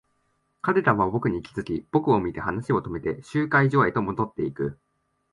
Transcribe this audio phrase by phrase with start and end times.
[0.63, 4.79] 彼らは僕に気づき、僕を見て話を止めて、集会所へと戻っていく。